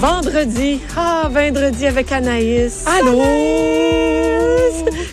[0.00, 0.80] Vendredi.
[0.96, 2.86] Ah, vendredi avec Anaïs.
[2.86, 3.22] Allô?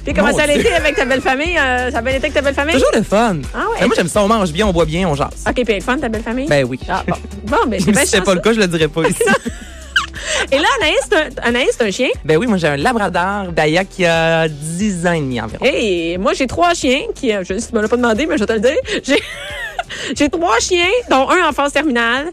[0.06, 1.58] Puis comment ça a été avec ta belle famille?
[1.58, 2.76] Euh, ça a bien été avec ta belle famille?
[2.76, 3.40] Toujours le fun.
[3.54, 3.80] Ah ouais?
[3.82, 4.24] Ben, moi, j'aime ça.
[4.24, 5.44] On mange bien, on boit bien, on jase.
[5.46, 6.48] OK, puis elle est fun, ta belle famille?
[6.48, 6.80] Ben oui.
[6.88, 7.18] Ah, bon.
[7.44, 9.24] Bon, ben, c'est si c'était pas le cas, je le dirais pas ici.
[10.54, 12.10] Et là, Anaïs, c'est un, un chien?
[12.24, 15.66] ben oui, moi, j'ai un labrador Daya qui a 10 ans et demi environ.
[15.66, 18.44] Et moi, j'ai trois chiens qui, euh, je ne me l'as pas demandé, mais je
[18.44, 18.78] vais te le dire.
[19.04, 19.22] J'ai,
[20.16, 22.28] j'ai trois chiens, dont un en phase terminale.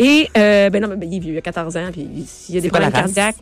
[0.00, 2.08] Et, euh, ben non, mais ben, il est vieux, il a 14 ans, puis
[2.48, 3.36] il y a des problèmes cardiaques.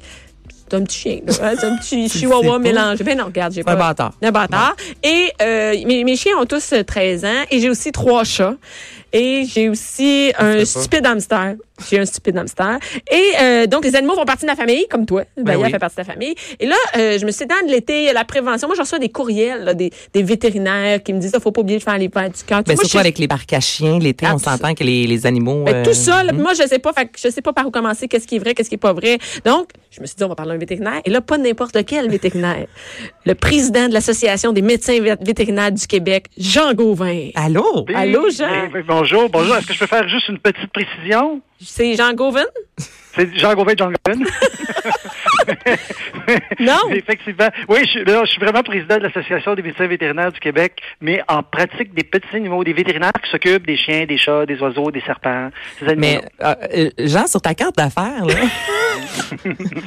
[0.71, 2.59] C'est un petit chien, hein, C'est un petit chihuahua pas.
[2.59, 3.05] mélangé.
[3.05, 3.89] Ben non, regarde, j'ai C'est un pas.
[3.89, 4.13] bâtard.
[4.23, 4.77] Un bâtard.
[5.03, 8.55] Et euh, mes, mes chiens ont tous euh, 13 ans et j'ai aussi trois chats.
[9.11, 11.55] Et j'ai aussi un stupide hamster.
[11.89, 12.79] J'ai un stupide hamster.
[13.11, 15.23] Et euh, donc, les animaux font partie de la famille, comme toi.
[15.39, 15.71] Ben, oui.
[15.71, 16.35] fait partie de la famille.
[16.61, 19.09] Et là, euh, je me suis dit, dans l'été, la prévention, moi, je reçois des
[19.09, 22.11] courriels là, des, des vétérinaires qui me disent, il faut pas oublier de faire les
[22.11, 22.63] pains du cœur.
[22.65, 25.25] Ben, surtout je- avec les parcs à chiens, l'été, Ah, on s'entend que les, les
[25.25, 25.65] animaux.
[25.65, 27.71] ben, euh, tout ça, là, moi, je sais pas, fait je sais pas par où
[27.71, 29.17] commencer, qu'est-ce qui est vrai, qu'est-ce qui est pas vrai.
[29.47, 31.01] Donc, je me suis dit, on va parler vétérinaire.
[31.05, 32.67] Et là, pas n'importe quel vétérinaire.
[33.25, 37.29] Le président de l'Association des médecins vé- vétérinaires du Québec, Jean Gauvin.
[37.35, 37.85] Allô?
[37.89, 38.51] Oui, Allô, Jean?
[38.51, 39.57] oui, oui, bonjour, bonjour.
[39.57, 41.41] Est-ce que je peux faire juste une petite précision?
[41.61, 42.45] C'est Jean Gauvin?
[43.15, 44.25] C'est Jean Gauvin John Gauvin.
[46.61, 46.91] Non.
[46.91, 47.49] Effectivement.
[47.69, 50.81] Oui, je, suis- là, je suis vraiment président de l'Association des médecins vétérinaires du Québec,
[51.01, 54.59] mais en pratique des petits animaux, des vétérinaires qui s'occupent des chiens, des chats, des
[54.61, 56.01] oiseaux, des serpents, ces animaux.
[56.01, 58.35] Mais, euh, euh, Jean, sur ta carte d'affaires, là.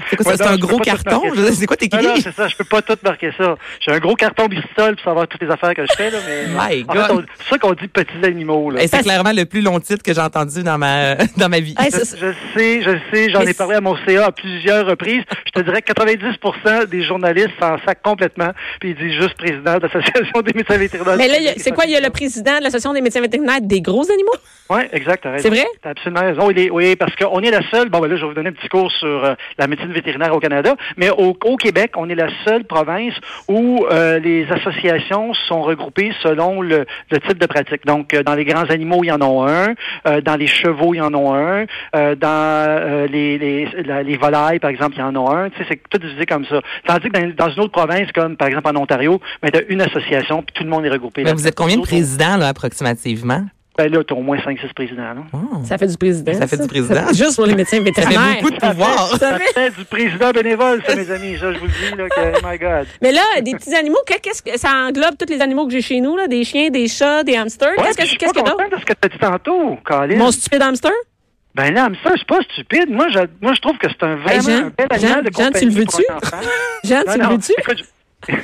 [0.09, 0.45] c'est quoi ça?
[0.45, 1.21] C'est un gros carton?
[1.53, 2.03] C'est quoi t'écris?
[2.03, 3.55] Non, non, c'est ça, je peux pas tout marquer ça.
[3.79, 6.47] J'ai un gros carton Bristol pour savoir toutes les affaires que je fais, là, mais.
[6.77, 7.25] My en God.
[7.39, 8.81] c'est ça qu'on dit petits animaux, là.
[8.83, 11.75] Et c'est clairement le plus long titre que j'ai entendu dans ma, dans ma vie.
[11.79, 15.23] Hey, Je, je sais, je sais, j'en ai parlé à mon CA à plusieurs reprises.
[15.53, 19.77] Je te dirais que 90 des journalistes s'en sacent complètement, puis ils disent juste président
[19.77, 21.17] de l'Association des médecins vétérinaires.
[21.17, 21.83] Mais là, c'est quoi?
[21.85, 24.31] Il y a le président de l'Association des médecins vétérinaires des gros animaux?
[24.69, 25.27] Oui, exact.
[25.39, 25.65] C'est vrai?
[25.81, 26.47] T'as absolument raison.
[26.71, 27.89] Oui, parce qu'on est la seule.
[27.89, 30.33] Bon, ben là, je vais vous donner un petit cours sur euh, la médecine vétérinaire
[30.33, 30.75] au Canada.
[30.95, 33.13] Mais au, au Québec, on est la seule province
[33.49, 37.85] où euh, les associations sont regroupées selon le, le type de pratique.
[37.85, 39.51] Donc, euh, dans les grands animaux, il y en a
[40.05, 40.21] un.
[40.21, 42.15] Dans les chevaux, il y en a un.
[42.15, 45.40] Dans les, les, la- les volailles, par exemple, il y en a un.
[45.49, 46.61] Tu sais, c'est tout divisé comme ça.
[46.85, 49.63] Tandis que dans, dans une autre province, comme par exemple en Ontario, ben, tu as
[49.69, 51.23] une association, puis tout le monde est regroupé.
[51.23, 51.35] Mais là.
[51.35, 53.45] vous êtes combien de présidents, là, approximativement?
[53.77, 55.01] Ben là, tu as au moins 5-6 présidents.
[55.01, 55.23] là.
[55.31, 55.61] Oh.
[55.63, 56.33] Ça fait du président.
[56.33, 57.07] Ça fait du président.
[57.13, 58.21] Juste pour les médecins Ça vétérinaires.
[58.35, 59.07] fait beaucoup de pouvoir.
[59.11, 61.37] Ça Ça fait- fait du président bénévole, ça, mes amis.
[61.39, 62.87] Ça, je vous le dis, là, que, oh my God.
[63.01, 65.81] Mais là, des petits animaux, que- qu'est-ce que ça englobe tous les animaux que j'ai
[65.81, 66.27] chez nous, là?
[66.27, 67.69] Des chiens, des chats, des hamsters?
[67.77, 68.63] Ouais, qu'est-ce que je suis qu'est-ce pas qu'il y a d'autre?
[68.65, 70.17] content de ce que tu as dit tantôt, Colin.
[70.17, 70.91] Mon stupide hamster?
[71.55, 72.89] Ben là, ça, c'est pas stupide.
[72.89, 75.51] Moi, je, moi, je trouve que c'est un vraiment Jean, un bel animal de Jean,
[75.51, 76.05] tu compagnie.
[76.83, 77.53] Jean, tu le veux-tu?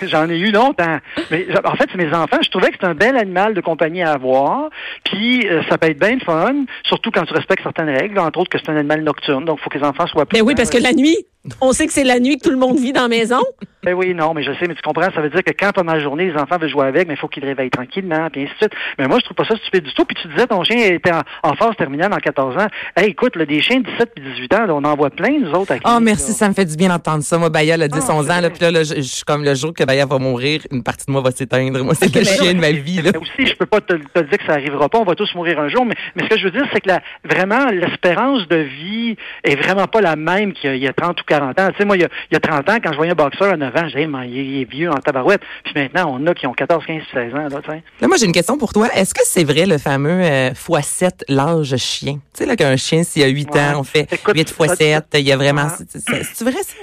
[0.08, 0.98] J'en ai eu longtemps.
[1.30, 2.40] Mais en fait, c'est mes enfants.
[2.42, 4.70] Je trouvais que c'était un bel animal de compagnie à avoir.
[5.04, 8.50] Puis euh, ça peut être bien fun, surtout quand tu respectes certaines règles, entre autres
[8.50, 9.46] que c'est un animal nocturne.
[9.46, 10.40] Donc, il faut que les enfants soient plus.
[10.40, 11.18] Ben oui, parce que la nuit,
[11.62, 13.42] on sait que c'est la nuit que tout le monde vit dans la maison.
[13.84, 15.94] Ben oui, non, mais je sais, mais tu comprends, ça veut dire que quand pendant
[15.94, 18.44] la journée, les enfants veulent jouer avec, mais il faut qu'ils le réveillent tranquillement, puis
[18.44, 18.74] ainsi de suite.
[19.00, 20.04] Mais moi, je trouve pas ça stupide du tout.
[20.04, 22.68] Puis tu disais, ton chien était en, en phase terminale en 14 ans.
[22.98, 25.40] Hey, écoute, là, des chiens de 17 puis 18 ans, là, on en voit plein,
[25.40, 25.74] nous autres.
[25.74, 26.34] à Oh, merci, là.
[26.34, 27.38] ça me fait du bien d'entendre ça.
[27.38, 29.56] Moi, Baya, a 10, Ah, 11 ans, là, puis là, là, je, suis comme le
[29.56, 31.82] jour que Baya va mourir, une partie de moi va s'éteindre.
[31.82, 33.12] Moi, c'est le chien de ma vie, là.
[33.14, 35.34] Mais aussi, je peux pas te, te dire que ça arrivera pas, on va tous
[35.36, 38.48] mourir un jour, mais, mais ce que je veux dire, c'est que la, vraiment, l'espérance
[38.50, 39.16] de vie
[39.46, 41.54] est vraiment pas la même qu'il y a, il y a 30 ou 40 ans.
[41.56, 43.16] Tu sais, moi, il y, a, il y a 30 ans, quand je voyais un
[43.16, 45.42] boxeur à 9 ans, j'ai dit, il, est- vieux en tabarouette.
[45.64, 47.84] Puis maintenant, on a qui ont 14, 15, 16 ans, là, tu sais.
[48.02, 48.88] Là, moi, j'ai une question pour toi.
[48.96, 52.16] Est-ce que c'est vrai le fameux euh, x7 l'âge chien?
[52.16, 53.60] Tu sais, là, qu'un chien, s'il a 8 Ouais.
[53.60, 55.68] ans, on fait Écoute, 8 x ça- 7, il y a vraiment...
[55.70, 56.74] C'est- vrai, ça?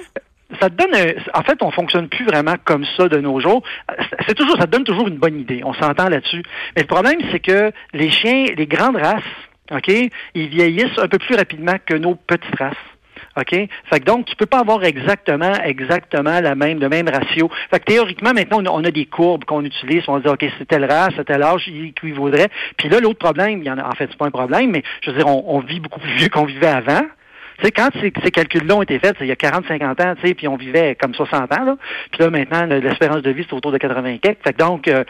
[0.61, 3.62] ça te donne un- en fait on fonctionne plus vraiment comme ça de nos jours
[4.28, 6.44] c'est toujours ça te donne toujours une bonne idée on s'entend là-dessus
[6.76, 9.23] mais le problème c'est que les chiens les grandes races
[9.73, 9.88] ok
[10.34, 12.76] ils vieillissent un peu plus rapidement que nos petites races
[13.36, 13.50] OK?
[13.50, 17.50] Fait que donc, tu peux pas avoir exactement, exactement la même, le même ratio.
[17.70, 20.02] Fait que théoriquement, maintenant, on a, on a des courbes qu'on utilise.
[20.08, 22.48] On dit, OK, c'est telle race, c'est tel âge il qui vaudrait.
[22.76, 24.82] Puis là, l'autre problème, il y en a, en fait, c'est pas un problème, mais
[25.02, 27.02] je veux dire, on, on vit beaucoup plus vieux qu'on vivait avant.
[27.58, 30.00] Tu sais, quand ces, ces calculs-là ont été faits, c'est il y a 40, 50
[30.00, 31.76] ans, tu sais, puis on vivait comme 60 ans, là.
[32.10, 34.42] Puis là, maintenant, le- l'espérance de vie, c'est autour de 80 quelques.
[34.44, 35.04] Fait que donc, euh,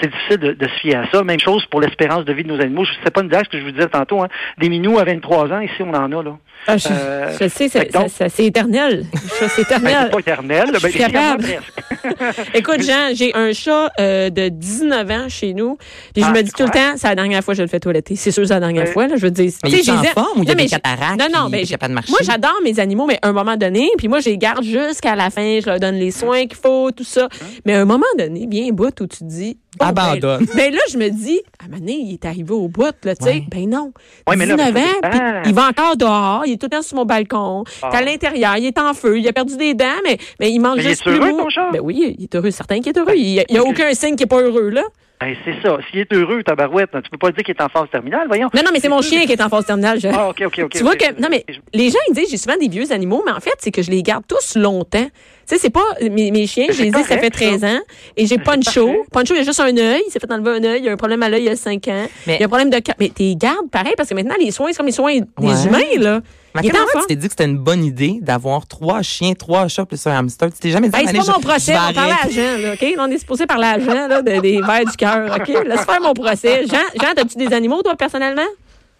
[0.00, 1.22] c'est difficile de, de se fier à ça.
[1.24, 2.84] Même chose pour l'espérance de vie de nos animaux.
[2.84, 4.28] Je sais pas une blague, ce que je vous disais tantôt, hein.
[4.58, 6.36] Des minous à 23 ans, ici, on en a, là.
[6.68, 9.04] Ah, je, Euh, je sais, c'est donc- ça- ça- c'est éternel.
[9.14, 9.96] C'est Ben, éternel.
[10.04, 10.72] c'est pas éternel, là.
[10.72, 11.44] Ben, Je suis capable.
[12.54, 15.76] Écoute, Jean, j'ai un chat euh, de 19 ans chez nous.
[16.14, 17.68] Puis je Ah, me dis tout le temps, c'est la dernière fois que je le
[17.68, 18.16] fais toiletter.
[18.16, 18.92] C'est sûr, c'est la dernière Ouais.
[18.92, 19.06] fois.
[19.06, 20.14] Là, je veux dire, Mais tu il sais, est en je les aime.
[20.14, 21.92] forme ou il y a Non, des cataractes, Non, mais de?
[21.92, 25.14] Moi, j'adore mes animaux, mais à un moment donné, puis moi, je les garde jusqu'à
[25.16, 25.58] la fin.
[25.60, 27.28] Je leur donne les soins qu'il faut, tout ça.
[27.64, 29.58] Mais à un moment donné, bien bout où tu dis.
[29.78, 30.46] bon, ben- Abandonne.
[30.56, 33.14] Ben, là, je me dis, à un moment donné, il est arrivé au bout, là,
[33.14, 33.30] tu sais.
[33.30, 33.44] Ouais.
[33.50, 33.92] Ben non.
[34.26, 35.42] Ouais, mais là, 19 mais ça ans, puis dépend.
[35.46, 36.42] il va encore dehors.
[36.46, 37.64] Il est tout le temps sur mon balcon.
[37.82, 37.88] Ah.
[37.90, 39.18] T'es à l'intérieur, il est en feu.
[39.18, 41.36] Il a perdu des dents, mais, mais il mange Mais il juste est plus heureux,
[41.42, 41.70] ton chat?
[41.72, 42.50] Ben oui, il est heureux.
[42.50, 43.12] Certain qu'il est heureux.
[43.16, 44.82] Il n'y a, il y a aucun signe qu'il n'est pas heureux, là.
[45.18, 45.78] Ben, c'est ça.
[45.90, 48.50] S'il est heureux, tabarouette, tu peux pas dire qu'il est en phase terminale, voyons.
[48.54, 49.98] Non, non, mais c'est mon chien qui est en phase terminale.
[49.98, 50.72] je- Ah, OK, OK, OK.
[50.72, 51.18] tu vois que.
[51.18, 51.42] Non, mais
[51.76, 53.90] les gens, ils disent, j'ai souvent des vieux animaux, mais en fait, c'est que je
[53.90, 55.04] les garde tous longtemps.
[55.48, 55.84] Tu sais, c'est pas.
[56.10, 57.78] Mes, mes chiens, je les ai, ça fait correct, 13 ans.
[58.16, 58.90] Et j'ai Poncho.
[59.12, 60.02] Poncho, il a juste un œil.
[60.08, 60.80] Il s'est fait enlever un œil.
[60.82, 62.06] Il a un problème à l'œil il y a 5 ans.
[62.26, 62.80] Mais- Il y a un problème de.
[62.98, 65.78] Mais t'es gardes pareil, parce que maintenant, les soins, c'est comme les soins des humains,
[65.98, 66.20] là.
[66.54, 67.02] Mais forme.
[67.02, 70.18] tu t'es dit que c'était une bonne idée d'avoir trois chiens, trois chats plus un
[70.18, 70.50] hamster?
[70.50, 72.30] Tu t'es jamais dit, c'est pas mon procès, on parle à.
[72.30, 72.86] Jean, là, OK?
[72.98, 75.48] On est supposé parler à Jean, là, de- des vers du cœur, OK?
[75.66, 76.64] Laisse faire mon procès.
[76.66, 78.40] Jean, Jean as-tu des animaux, toi, personnellement?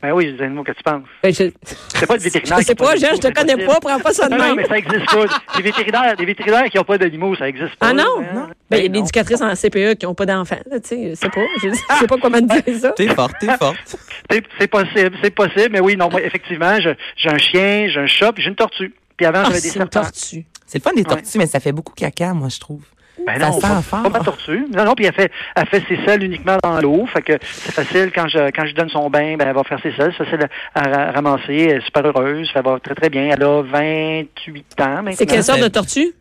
[0.02, 1.02] Ben oui, les animaux, que tu penses?
[1.22, 1.50] Ben, je,
[1.88, 2.58] C'est pas le vétérinaire.
[2.60, 4.66] je sais pas, Jean, je te connais pas, prends pas ça de Non, non, mais
[4.66, 5.24] ça existe pas.
[5.56, 7.88] Des vétérinaires, des vétérinaires qui n'ont pas d'animaux, ça existe pas.
[7.88, 8.04] Ah non?
[8.20, 8.50] hein.
[8.70, 9.04] Ben, il y a Ben des non.
[9.04, 11.40] éducatrices en CPE qui n'ont pas d'enfants, là, tu sais, je sais pas.
[11.62, 11.70] Je
[12.00, 12.90] sais pas comment te dire ça.
[12.92, 13.76] T'es forte, t'es forte.
[14.30, 18.00] C'est c'est possible, c'est possible, mais oui, non, moi, effectivement, je- j'ai un chien, j'ai
[18.00, 18.92] un chat, puis j'ai une tortue.
[19.16, 20.00] Puis avant, Ah, j'avais des c'est une serpents.
[20.02, 20.44] tortue.
[20.66, 22.82] C'est le fun des tortues, mais ça fait beaucoup caca, moi, je trouve.
[23.24, 24.02] Ben Ça non, sent pas, fort.
[24.02, 24.66] pas ma tortue.
[24.74, 27.06] Non, non, puis elle fait, elle fait ses selles uniquement dans l'eau.
[27.06, 29.80] Fait que c'est facile quand je, quand je donne son bain, ben, elle va faire
[29.82, 30.12] ses selles.
[30.18, 31.54] C'est facile à, à ra- ramasser.
[31.70, 32.50] Elle est super heureuse.
[32.54, 33.30] Elle va très, très bien.
[33.32, 35.12] Elle a 28 ans maintenant.
[35.14, 36.12] C'est quelle sorte de tortue?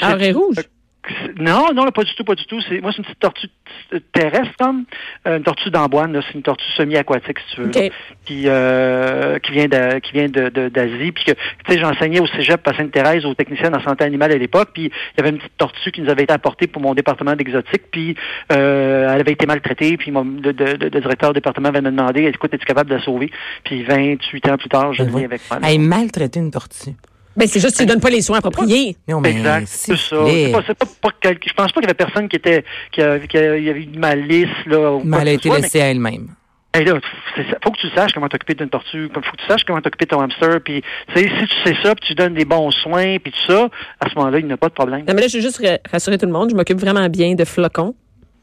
[0.00, 0.56] Alors, est rouge?
[1.38, 2.60] Non, non, pas du tout, pas du tout.
[2.68, 3.48] C'est, moi, c'est une petite tortue
[3.90, 4.84] t- terrestre, comme.
[5.26, 6.20] Euh, une tortue d'amboine, là.
[6.26, 7.68] C'est une tortue semi-aquatique, si tu veux.
[7.68, 7.74] OK.
[7.74, 7.88] là.
[8.26, 11.12] Puis, euh, qui vient de, qui vient de, de- d'Asie.
[11.12, 11.38] Puis que, tu
[11.72, 14.70] sais, j'enseignais au cégep à Sainte-Thérèse aux techniciennes en santé animale à l'époque.
[14.74, 17.34] Puis, il y avait une petite tortue qui nous avait été apportée pour mon département
[17.34, 17.90] d'exotique.
[17.90, 18.14] Puis,
[18.52, 19.96] euh, elle avait été maltraitée.
[19.96, 23.02] Puis, mon, le, le- directeur du département avait me demandé, écoute, es-tu capable de la
[23.02, 23.30] sauver?
[23.64, 25.58] Puis, 28 ans plus tard, je l'ai avec moi.
[25.62, 26.90] Elle maltraiter une tortue.
[27.36, 28.96] Ben, c'est juste que tu ne donnes pas les soins appropriés.
[29.08, 30.16] Non, mais Exact, c'est ça.
[30.26, 32.64] C'est pas, c'est pas, pas quel- je pense pas qu'il y avait personne qui était,
[32.92, 34.92] qui, a- qui avait eu de malice, là.
[34.92, 36.28] ou Mais elle a été soit, mais- laissée à elle-même.
[36.72, 37.00] Hey, là,
[37.34, 37.56] c'est ça.
[37.64, 40.04] faut que tu saches comment t'occuper d'une tortue, comme faut que tu saches comment t'occuper
[40.04, 42.70] de ton hamster, puis tu sais, si tu sais ça, puis tu donnes des bons
[42.70, 43.68] soins, puis tout ça,
[43.98, 45.00] à ce moment-là, il n'y a pas de problème.
[45.00, 46.50] Non, mais là, je veux juste ra- rassurer tout le monde.
[46.50, 47.94] Je m'occupe vraiment bien de Flocon.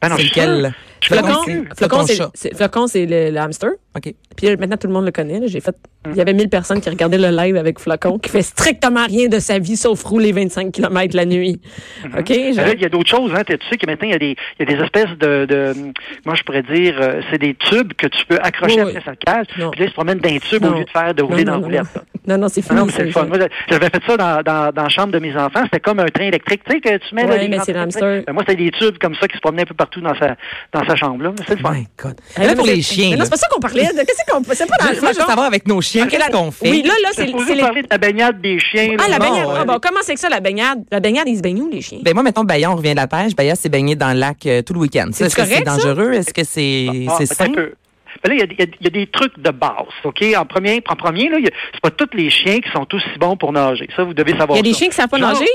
[0.02, 0.74] Ben non, C'est lequel?
[1.02, 1.64] Flocon.
[1.76, 2.02] Flocon,
[2.34, 3.70] c'est, Flocon, le, le hamster.
[3.96, 4.14] OK.
[4.36, 5.40] Puis là, maintenant, tout le monde le connaît.
[5.40, 5.46] là.
[5.46, 5.74] J'ai fait,
[6.06, 6.12] Hum.
[6.12, 9.26] il y avait 1000 personnes qui regardaient le live avec Flocon, qui fait strictement rien
[9.28, 11.60] de sa vie sauf rouler 25 km la nuit.
[12.04, 12.12] OK?
[12.28, 13.42] Ben je- là, il y a d'autres choses, hein.
[13.44, 15.74] Tu sais que maintenant, il y a des, il y a des espèces de, de
[16.24, 19.16] moi, je pourrais dire, euh, c'est des tubes que tu peux accrocher Oui, après sa
[19.16, 19.70] cage, Non.
[19.70, 20.70] puis là, ils se promènent d'un tube Non.
[20.70, 21.94] au lieu de faire, de rouler non, dans non, la roulette.
[21.96, 22.02] non.
[22.26, 22.36] là.
[22.36, 22.76] Non, non, c'est fini.
[22.76, 23.24] non, mais c'est le fun.
[23.24, 25.62] Moi, j'avais fait ça dans, dans, dans la chambre de mes enfants.
[25.64, 27.72] C'était comme un train électrique, tu sais, que tu mets là, Ouais, des mais c'est.
[27.72, 27.88] Ben,
[28.32, 30.36] moi, c'était des tubes comme ça qui se promenaient un peu partout dans sa,
[30.72, 31.32] dans sa chambre, là.
[31.38, 31.70] Mais C'est le fun.
[31.72, 32.16] My God.
[32.36, 33.84] Hey, là, mais pour c'est- les chiens, Mais non, là, c'est pas ça qu'on parlait.
[33.84, 36.30] de- Qu'est-ce qu'on C'est pas dans le je veux savoir avec nos chiens, qu'est-ce là-
[36.30, 36.70] qu'on fait?
[36.70, 37.30] Oui, là, là, C'est
[37.60, 38.96] parler de la baignade des chiens.
[38.98, 39.18] Ah, là.
[39.18, 39.46] la Non, baignade.
[39.48, 39.54] ouais.
[39.60, 40.84] Ah, bon, comment c'est que ça, la baignade?
[40.90, 41.98] La baignade, ils se baignent où, les chiens?
[42.02, 43.36] Ben moi, mettons, Baya, on revient de la pêche.
[43.36, 45.08] Baya s'est baigné dans le lac euh, tout le week-end.
[45.10, 45.76] Est-ce que c'est correct, ça?
[45.76, 46.12] dangereux?
[46.14, 47.52] Est-ce que c'est Ah, un sain?
[47.52, 47.72] peu.
[48.24, 50.24] Ben là, il y a- y, des trucs de base, OK?
[50.36, 51.36] En premier, en premier, là,
[51.72, 53.88] c'est pas tous les chiens qui sont aussi bons pour nager.
[53.94, 54.78] Ça, vous devez savoir Il y a des ça.
[54.78, 55.46] chiens qui savent pas Genre- nager?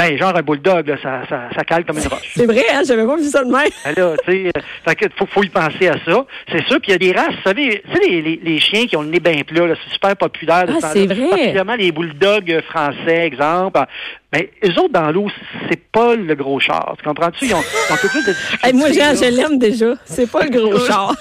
[0.00, 2.30] Ben, genre un bulldog, là, ça, ça, ça cale comme une roche.
[2.34, 2.80] C'est vrai, hein?
[2.86, 3.68] J'avais pas vu ça de même.
[3.84, 6.24] Ben là, tu sais, euh, faut, faut y penser à ça.
[6.50, 8.60] C'est sûr, puis il y a des races, vous savez, tu sais, les, les, les
[8.60, 10.66] chiens qui ont le nez bien plat, là, c'est super populaire.
[10.66, 11.28] de Ah, c'est vrai.
[11.28, 13.78] Particulièrement les bulldogs euh, français, exemple.
[14.32, 15.28] Ben, eux autres, dans l'eau,
[15.68, 16.94] c'est pas le gros char.
[16.96, 17.44] Tu comprends-tu?
[17.44, 18.68] Ils ont, ils ont un peu plus de difficultés.
[18.68, 19.94] Hey, moi, je l'aime déjà.
[20.06, 21.14] C'est pas le gros char.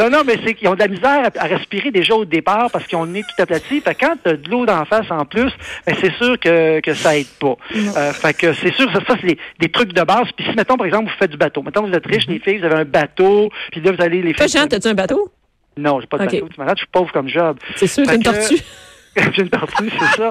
[0.00, 2.70] Non, non, mais c'est qu'ils ont de la misère à, à respirer déjà au départ
[2.70, 3.80] parce qu'ils ont le nez tout aplati.
[3.80, 5.50] Fait que quand t'as de l'eau d'en face en plus,
[5.86, 7.56] ben c'est sûr que, que ça aide pas.
[7.74, 10.28] Euh, fait que c'est sûr, ça, ça c'est des, des trucs de base.
[10.36, 11.62] Puis si, mettons, par exemple, vous faites du bateau.
[11.62, 14.32] Mettons, vous êtes riches, les filles, vous avez un bateau, puis là, vous allez les
[14.34, 14.48] faire...
[14.48, 15.30] Jean, t'as-tu un bateau?
[15.76, 16.48] Non, j'ai pas de bateau.
[16.48, 17.58] Tu m'arrêtes, je suis pauvre comme job.
[17.76, 18.56] C'est sûr, Fait une que- tortue.
[19.34, 20.30] J'ai une tortue, c'est ça.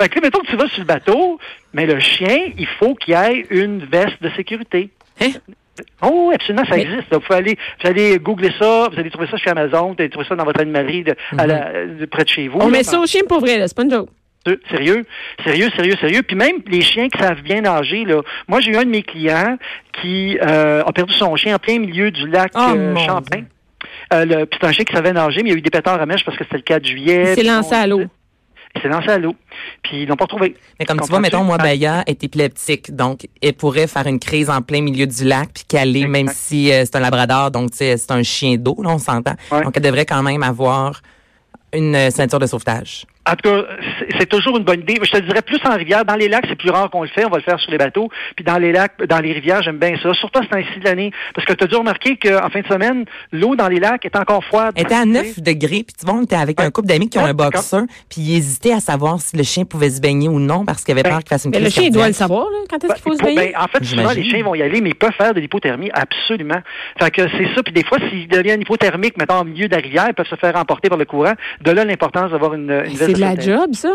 [0.00, 1.38] Fait que, mettons que tu vas sur le bateau,
[1.72, 4.90] mais le chien, il faut qu'il ait une veste de sécurité.
[5.20, 5.30] Hein?
[6.02, 7.12] Oh, oui, absolument, ça existe.
[7.12, 10.10] Vous pouvez aller, vous allez googler ça, vous allez trouver ça chez Amazon, vous allez
[10.10, 12.58] trouver ça dans votre animalerie de, à la- de près de chez vous.
[12.60, 13.66] On là, met ça au chien pour vrai, là.
[13.68, 14.08] C'est pas une joke.
[14.70, 15.04] Sérieux,
[15.44, 16.22] sérieux, sérieux, sérieux.
[16.22, 18.22] Puis même les chiens qui savent bien nager, là.
[18.48, 19.58] Moi, j'ai eu un de mes clients
[20.00, 23.42] qui euh, a perdu son chien en plein milieu du lac Oh, euh, Champlain.
[24.12, 26.06] Euh, c'est un chien qui savait nager, mais il y a eu des pétards à
[26.06, 27.34] mèche parce que c'était le 4 juillet.
[27.36, 28.02] Il s'est lancé à l'eau.
[28.74, 29.34] Il s'est lancé à l'eau.
[29.82, 30.56] Puis ils l'ont pas retrouvé.
[30.78, 31.58] Mais comme tu vois, mettons, moi.
[31.58, 35.64] Baya est épileptique, donc elle pourrait faire une crise en plein milieu du lac puis
[35.68, 38.90] caler, même si euh, c'est un labrador, donc tu sais, c'est un chien d'eau, là,
[38.90, 39.34] on s'entend.
[39.50, 39.62] Ouais.
[39.62, 41.02] Donc elle devrait quand même avoir
[41.72, 43.06] une euh, ceinture de sauvetage.
[43.30, 43.64] En tout cas,
[43.98, 44.98] c'est- c'est toujours une bonne idée.
[45.02, 46.04] Je te dirais plus en rivière.
[46.04, 47.24] Dans les lacs, c'est plus rare qu'on le fait.
[47.24, 48.08] On va le faire sur les bateaux.
[48.34, 50.12] Puis dans les lacs, dans les rivières, j'aime bien ça.
[50.14, 51.12] Surtout à ce temps-ci de l'année.
[51.34, 54.16] Parce que tu as dû remarquer qu'en fin de semaine, l'eau dans les lacs est
[54.16, 54.72] encore froide.
[54.76, 55.22] Elle était à Tu sais.
[55.22, 57.82] 9 degrés, puis tu vois, on était avec un couple d'amis qui ont un boxeur,
[58.10, 60.92] puis ils hésitaient à savoir si le chien pouvait se baigner ou non parce qu'il
[60.92, 62.58] avait Ben, peur qu'il fasse une Mais le crise chien, il doit le savoir, là,
[62.68, 63.52] quand est-ce qu'il faut se baigner?
[63.54, 65.90] ben, en fait, souvent, les chiens vont y aller, mais ils peuvent faire de l'hypothermie,
[65.92, 66.60] absolument.
[66.98, 67.62] Fait que c'est ça.
[67.62, 70.36] Puis des fois, s'ils deviennent hypothermiques, mettons, au milieu de la rivière, ils peuvent se
[70.36, 71.32] faire emporter par le courant.
[71.60, 73.90] De là, l'importance d'avoir une, une C'est veste de la job, ça?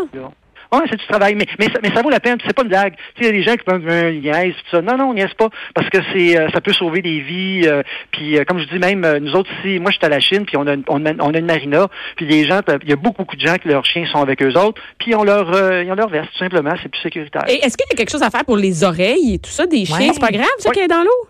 [0.72, 2.38] Oui, c'est du travail, mais, mais, ça- mais ça vaut la peine.
[2.44, 2.94] C'est pas une blague.
[3.14, 4.82] Tu sais, il y a des gens qui pensent, euh, ils niaisent, tout ça.
[4.82, 5.48] Non, non, on niaise pas.
[5.74, 7.62] Parce que c'est, euh, ça peut sauver des vies.
[7.66, 10.08] euh, puis, euh, comme je dis, même, euh, nous autres ici, moi, je suis à
[10.08, 11.86] la Chine, puis on a, une- on, a, on a une marina.
[12.16, 14.42] Puis, les gens, il y a beaucoup, beaucoup de gens que leurs chiens sont avec
[14.42, 14.82] eux autres.
[14.98, 16.74] Puis, ils ont leur, euh, ils ont leur veste, tout simplement.
[16.82, 17.44] C'est plus sécuritaire.
[17.48, 19.66] Et est-ce qu'il y a quelque chose à faire pour les oreilles et tout ça,
[19.66, 19.98] des chiens?
[19.98, 20.10] Ouais.
[20.14, 20.74] C'est pas grave, ça, Ouais.
[20.74, 21.28] qui est dans l'eau?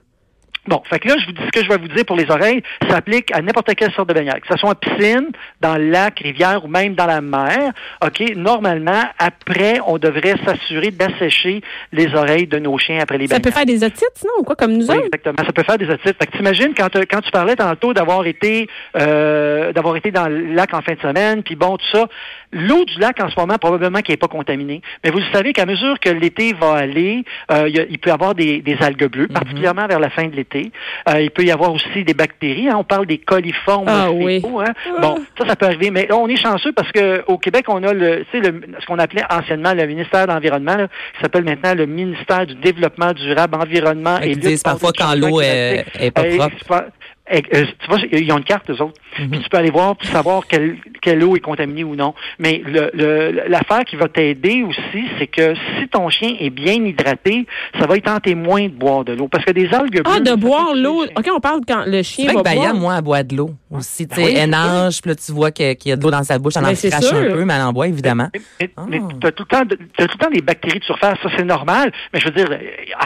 [0.68, 2.30] Bon, fait que là, je vous dis ce que je vais vous dire pour les
[2.30, 5.28] oreilles, ça s'applique à n'importe quelle sorte de baignade, que ce soit en piscine,
[5.60, 7.72] dans le lac, rivière ou même dans la mer.
[8.04, 13.34] OK, normalement, après, on devrait s'assurer d'assécher les oreilles de nos chiens après les Ça
[13.38, 13.44] baignades.
[13.44, 15.06] peut faire des otites, sinon, ou quoi, comme nous Oui, autres?
[15.06, 15.36] exactement.
[15.46, 16.16] Ça peut faire des otites.
[16.18, 20.28] Fait que t'imagines quand, euh, quand tu parlais tantôt d'avoir été euh, d'avoir été dans
[20.28, 22.06] le lac en fin de semaine, puis bon, tout ça,
[22.52, 24.80] l'eau du lac en ce moment, probablement qu'elle n'est pas contaminée.
[25.04, 28.60] Mais vous savez qu'à mesure que l'été va aller, euh, il peut y avoir des,
[28.62, 30.70] des algues bleues, particulièrement vers la fin de l'été.
[31.08, 32.68] Euh, il peut y avoir aussi des bactéries.
[32.68, 32.76] hein.
[32.78, 34.42] On parle des coliformes Ah oui.
[34.60, 34.72] hein.
[35.00, 35.90] Bon, ça, ça peut arriver.
[35.90, 38.98] Mais là, on est chanceux parce que au Québec, on a le, le, ce qu'on
[38.98, 44.18] appelait anciennement le ministère de l'Environnement, qui s'appelle maintenant le ministère du Développement durable, Environnement
[44.20, 46.84] et disent lutte parfois quand l'eau est, est pas propre.
[47.32, 47.40] Euh,
[47.80, 49.00] tu vois, ils ont une carte, eux autres.
[49.18, 49.30] Mhm.
[49.30, 52.14] Puis tu peux aller voir pour savoir quelle, quelle eau est contaminée ou non.
[52.38, 56.74] Mais le- le- l'affaire qui va t'aider aussi, c'est que si ton chien est bien
[56.74, 57.46] hydraté,
[57.80, 59.28] ça va y tenter moins de boire de l'eau.
[59.28, 61.04] Parce que des algues Ah, bleues, de boire l'eau.
[61.04, 62.74] OK, on parle quand le chien va que Baya, boire.
[62.74, 64.06] moi, elle boit de l'eau aussi.
[64.06, 66.10] Tu Ben sais, oui, elle nage, puis là, tu vois qu'il y a de l'eau
[66.10, 68.28] dans sa bouche, elle en c'est crache un peu, mais elle en boit, évidemment.
[68.34, 68.82] Mais, mais, Ah.
[68.88, 71.28] mais t'as tout le temps, de- t'as tout le temps des bactéries de surface, ça
[71.36, 71.90] c'est normal.
[72.12, 72.48] Mais je veux dire,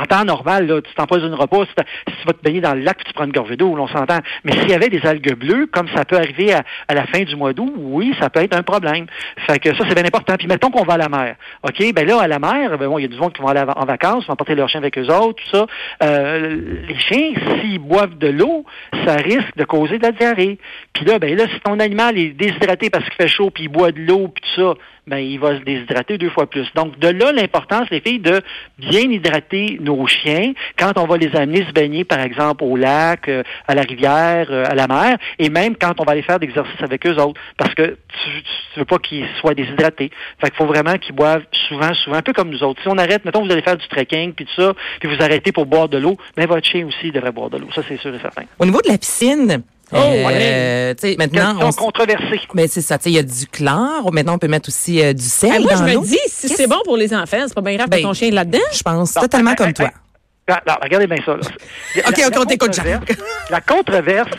[0.01, 1.71] en temps normal, là, tu t'empoisonneras pas si,
[2.09, 3.87] si tu vas te baigner dans le lac puis tu prends une gorgée d'eau, on
[3.89, 4.10] s'entend.
[4.45, 7.37] Mais s'il y avait des algues bleues, comme ça peut arriver à, la fin du
[7.37, 9.07] mois d'août, oui, ça peut être un problème.
[9.47, 10.35] Fait que ça c'est bien important.
[10.37, 11.93] Puis mettons qu'on va à la mer, ok?
[11.95, 13.61] Ben là à la mer, ben bon, il y a du monde qui vont aller
[13.61, 15.67] en vacances, vont porter leurs chiens avec eux autres, tout ça.
[16.03, 18.65] Euh, les chiens, s'ils boivent de l'eau,
[19.05, 20.59] ça risque de causer de la diarrhée.
[20.93, 23.69] Puis là, ben là, si ton animal est déshydraté parce qu'il fait chaud, puis il
[23.69, 24.75] boit de l'eau, puis tout ça,
[25.11, 26.67] ben il va se déshydrater deux fois plus.
[26.75, 28.41] Donc de là l'importance, les filles, de
[28.79, 33.29] bien hydrater nos chiens quand on va les amener se baigner, par exemple, au lac,
[33.29, 36.39] euh, à la rivière, euh, à la mer, et même quand on va aller faire
[36.39, 40.11] d'exercice avec eux autres, parce que tu, tu veux pas qu'ils soient déshydratés.
[40.41, 42.81] Fait qu'il faut vraiment qu'ils boivent souvent, souvent, un peu comme nous autres.
[42.83, 45.51] Si on arrête, mettons, vous allez faire du trekking, puis tout ça, puis vous arrêtez
[45.51, 47.69] pour boire de l'eau, ben votre chien aussi devrait boire de l'eau.
[47.75, 48.45] Ça, c'est sûr et certain.
[48.61, 52.41] Au niveau de la piscine, Oh, euh, maintenant, on, controversée.
[52.55, 54.13] mais c'est ça, tu sais, il y a du chlore.
[54.13, 56.67] Maintenant, on peut mettre aussi euh, du sel Ah, moi, je me dis, si c'est
[56.69, 58.59] bon pour les enfants, c'est pas bien grave que Ben, ton chien là-dedans.
[58.73, 59.91] Je pense Non, totalement comme hey, toi.
[60.49, 61.33] non, regardez bien ça.
[61.37, 61.41] Là.
[61.97, 62.81] La- OK, la- OK, la on t'écoute,
[63.51, 64.31] La controverse,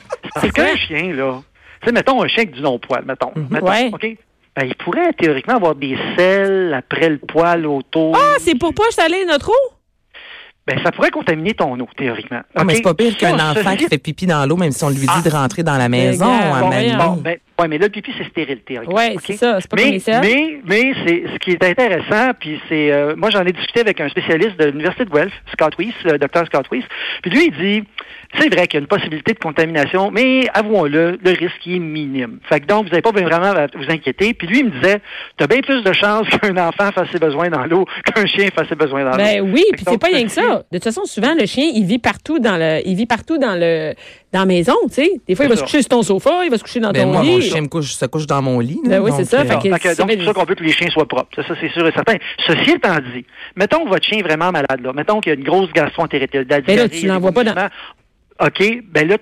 [0.41, 0.65] c'est quoi?
[0.65, 1.41] qu'un chien, là,
[1.81, 3.31] tu sais, mettons un chien avec du non-poil, mettons.
[3.49, 3.89] mettons, Ouais.
[3.93, 4.07] OK?
[4.55, 8.15] Ben, il pourrait théoriquement avoir des selles après le poil autour.
[8.17, 9.73] Ah, c'est pour pas saler notre eau?
[10.67, 12.41] Ben, ça pourrait contaminer ton eau, théoriquement.
[12.55, 14.89] Ah, mais c'est pas pire qu'un enfant qui fait pipi dans l'eau, même si on
[14.89, 15.21] lui dit Ah.
[15.23, 16.25] de rentrer dans la maison.
[16.25, 18.95] bon, Bon, ben, ouais, mais là, le pipi, c'est stérile, théoriquement.
[18.95, 19.21] OK?
[19.25, 22.59] c'est ça, c'est pas comme les mais, mais, mais c'est ce qui est intéressant, puis
[22.67, 25.93] c'est euh, moi j'en ai discuté avec un spécialiste de l'université de Guelph, Scott Weiss,
[26.05, 26.83] le docteur Scott Weiss,
[27.21, 27.87] puis lui il dit
[28.39, 32.39] c'est vrai qu'il y a une possibilité de contamination, mais avouons-le, le risque est minime.
[32.47, 34.33] Fait que donc vous n'avez pas vraiment à vous inquiéter.
[34.33, 35.01] Puis lui il me disait
[35.37, 38.47] tu as bien plus de chances qu'un enfant fasse ses besoins dans l'eau qu'un chien
[38.55, 39.17] fasse ses besoins dans l'eau.
[39.17, 40.63] Ben oui, puis c'est pas rien que ça.
[40.71, 43.55] De toute façon, souvent le chien, il vit partout dans le, il vit partout dans
[43.55, 43.93] le,
[44.33, 45.11] dans la maison, tu sais.
[45.27, 47.03] Des fois, il va se coucher sur ton sofa, il va se coucher dans Ben,
[47.03, 47.31] ton moi, lit.
[47.31, 48.79] mon chien me couche, se couche dans mon lit.
[48.85, 50.33] là, Ben oui, donc, c'est ça, euh, fait que- Fait que si donc, c'est ça
[50.33, 51.29] qu'on veut que les chiens soient propres.
[51.35, 52.15] Ça, ça, c'est sûr et certain.
[52.47, 54.93] Ceci étant dit, mettons que votre chien est vraiment malade, là.
[54.93, 57.69] Mettons qu'il y a une grosse gastroentérite, la Mais là, tu l'envoies pas dans-.
[58.39, 59.17] OK, ben là,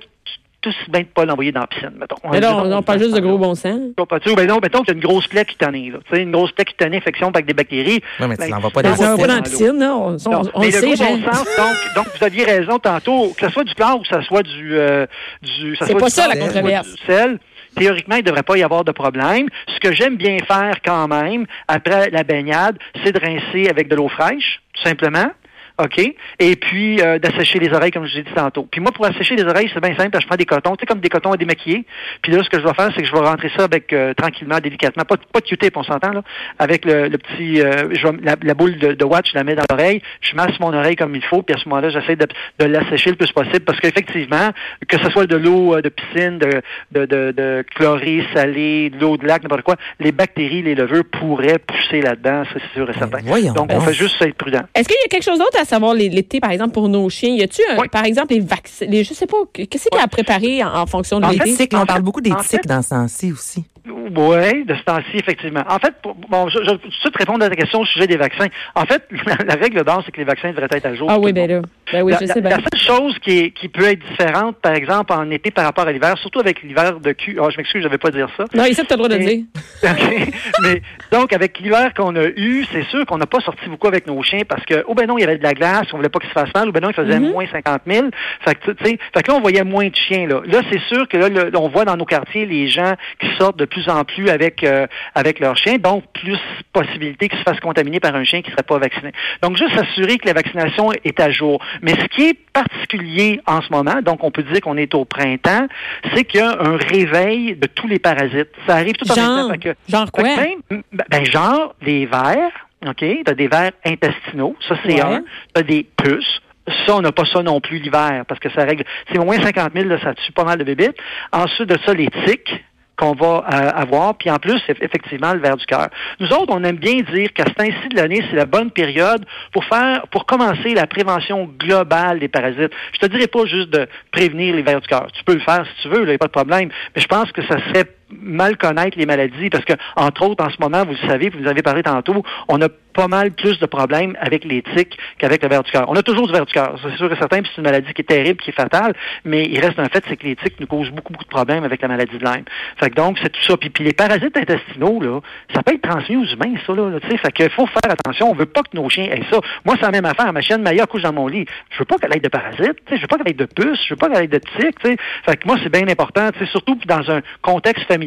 [0.68, 2.16] aussi bien de pas l'envoyer dans la piscine, mettons.
[2.32, 3.80] Mais là, on, Mettons, on parle juste de gros bon sens.
[3.96, 4.36] Pas sûr.
[4.36, 6.00] Ben non, mettons qu'il y a une grosse plaie cutanée, là.
[6.10, 8.02] Tu sais, une grosse plaie cutanée, infection avec des bactéries.
[8.20, 9.84] Ouais, mais tu Ben, l'envoies pas dans dans On la pas piscine.
[9.84, 13.34] On, on, Non, on mais le gros bon sens, donc, donc vous aviez raison tantôt,
[13.38, 15.06] que ce soit du chlore ou que ce soit du, euh,
[15.42, 16.88] du ça C'est soit pas du ça, la controverse.
[16.96, 17.40] du sel,
[17.76, 19.48] théoriquement, il ne devrait pas y avoir de problème.
[19.68, 23.96] Ce que j'aime bien faire quand même, après la baignade, c'est de rincer avec de
[23.96, 25.32] l'eau fraîche, tout simplement.
[25.80, 26.00] OK?
[26.40, 28.68] Et puis euh, d'assécher les oreilles, comme je vous ai dit tantôt.
[28.70, 30.18] Puis moi, pour assécher les oreilles, c'est bien simple.
[30.22, 31.86] Je prends des cotons, tu sais, comme des cotons à démaquiller.
[32.22, 34.14] Puis là, ce que je vais faire, c'est que je vais rentrer ça avec euh,
[34.14, 35.04] tranquillement, délicatement.
[35.06, 36.22] Pas, de- pas de Q-tip, on s'entend, là.
[36.60, 39.44] Avec le, le petit euh, je vais- la, la boule de, de watch, je la
[39.44, 42.16] mets dans l'oreille, je masse mon oreille comme il faut, puis à ce moment-là, j'essaie
[42.16, 42.28] de,
[42.60, 43.62] de l'assécher le plus possible.
[43.62, 44.50] Parce qu'effectivement,
[44.88, 49.00] que ce soit de l'eau euh, de piscine, de, de, de, de chlorée, salée, de
[49.00, 52.90] l'eau de lac, n'importe quoi, les bactéries, les levures pourraient pousser là-dedans, ça c'est sûr
[52.90, 53.20] et certain.
[53.24, 54.62] voyons Donc, on fait juste être prudent.
[54.76, 57.10] Est-ce qu'il y a quelque chose d'autre à savoir les- l'été, par exemple, pour nos
[57.10, 57.34] chiens?
[57.36, 57.88] Y a-tu, Oui.
[57.92, 58.86] par exemple, les vaccins?
[58.88, 61.30] Les, je sais pas, qu'est-ce qu'il y a à préparer en, en fonction de En
[61.30, 61.76] Les fait, l'été?
[61.76, 63.64] on parle beaucoup des tiques dans ce temps-ci aussi.
[63.92, 65.64] Oui, de ce temps-ci, effectivement.
[65.70, 67.86] En fait, pour- bon, je, je vais tout de suite répondre à ta question au
[67.86, 68.48] sujet des vaccins.
[68.76, 69.04] En fait,
[69.48, 71.08] la, règle d'or, c'est que les vaccins devraient être à jour.
[71.12, 71.62] Ah oui, ben monde.
[71.64, 71.70] là.
[71.92, 72.50] Ben oui, la, je la- sais bien.
[72.52, 75.88] la seule chose qui, est, qui peut être différente, par exemple, en été par rapport
[75.88, 77.38] à l'hiver, surtout avec l'hiver de cul.
[77.42, 78.46] Oh, je m'excuse, je ne vais pas dire ça.
[78.54, 79.44] Non, ici, tu as le droit de le dire.
[80.64, 80.82] Mais
[81.12, 84.22] donc, avec l'hiver qu'on a eu, c'est sûr qu'on n'a pas sorti beaucoup avec nos
[84.24, 86.20] chiens parce que, oh ben non, il y avait de la glace, on voulait pas
[86.20, 87.32] qu'ils se fassent mal, ou ben non, il faisait Mhm.
[87.32, 88.08] moins 50 000.
[88.46, 90.42] Fait que, fait que là, on voyait moins de chiens, là.
[90.46, 93.58] Là, c'est sûr que là, le- on voit dans nos quartiers les gens qui sortent
[93.58, 96.38] de plus en plus avec, euh, avec leurs chiens, donc plus
[96.74, 99.12] possibilité qu'ils se fassent contaminer par un chien qui serait pas vacciné.
[99.42, 101.64] Donc, juste s'assurer que la vaccination est à jour.
[101.82, 105.06] Mais ce qui est particulier en ce moment, donc on peut dire qu'on est au
[105.06, 105.68] printemps,
[106.14, 108.50] c'est qu'il y a un réveil de tous les parasites.
[108.68, 109.58] Ça arrive tout en même Genre, temps.
[109.60, 110.24] Que- genre quoi?
[110.24, 112.52] même- ben, ben, genre, les vers,
[112.88, 113.06] OK?
[113.26, 115.02] T'as des vers intestinaux, ça c'est Ouais.
[115.02, 115.24] un.
[115.54, 116.42] T'as des puces.
[116.86, 118.84] Ça, on n'a pas ça non plus l'hiver, parce que ça règle.
[119.12, 120.96] C'est au moins 50 000, là, ça tue pas mal de bébites.
[121.32, 122.64] Ensuite de ça, les tiques
[123.00, 125.88] qu'on va euh, avoir, puis en plus, eff- effectivement, le ver du cœur.
[126.20, 129.26] Nous autres, on aime bien dire qu'à ce temps-ci de l'année, c'est la bonne période
[129.54, 132.74] pour faire, pour commencer la prévention globale des parasites.
[132.94, 135.08] Je te dirais pas juste de prévenir les vers du cœur.
[135.14, 137.08] Tu peux le faire si tu veux, il n'y a pas de problème, mais je
[137.08, 140.84] pense que ça serait mal connaître les maladies parce que, entre autres, en ce moment,
[140.86, 144.18] vous le savez, vous nous avez parlé tantôt, on a pas mal plus de problèmes
[144.20, 145.86] avec les tiques qu'avec le ver du cœur.
[145.88, 147.94] On a toujours du ver du cœur, c'est sûr et certain, puis c'est une maladie
[147.94, 148.94] qui est terrible, qui est fatale,
[149.26, 151.64] mais il reste un fait, c'est que les tiques nous causent beaucoup, beaucoup de problèmes
[151.64, 152.44] avec la maladie de Lyme.
[152.78, 153.58] Fait que donc, c'est tout ça.
[153.58, 155.20] Puis, puis les parasites intestinaux, là,
[155.54, 157.18] ça peut être transmis aux humains, ça, là, tu sais.
[157.18, 158.32] Fait qu'il faut faire attention.
[158.32, 159.40] On veut pas que nos chiens aient ça.
[159.66, 160.32] Moi, c'est la même affaire.
[160.34, 161.46] Ma chienne Maya couche dans mon lit.
[161.72, 162.98] Je veux pas qu'elle ait de parasites, tu sais.
[162.98, 163.86] Je veux pas qu'elle ait de puces.
[163.86, 164.98] Je veux pas qu'elle ait de tiques, tu sais.
[165.26, 167.99] Fait que moi, c'est bien important, tu surtout dans un contexte familial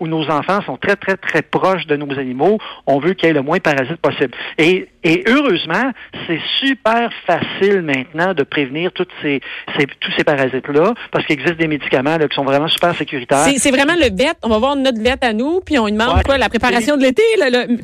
[0.00, 2.58] où nos enfants sont très, très, très proches de nos animaux.
[2.86, 4.32] On veut qu'il y ait le moins de parasites possible.
[4.58, 5.92] Et, et heureusement,
[6.26, 9.40] c'est super facile maintenant de prévenir toutes ces,
[9.78, 13.38] ces- tous ces parasites-là parce qu'il existe des médicaments là, qui sont vraiment super sécuritaires.
[13.44, 14.32] C'est c'est vraiment le vet.
[14.42, 16.22] On va voir notre vet à nous, puis on lui demande Ouais.
[16.24, 17.22] quoi, la préparation de l'été,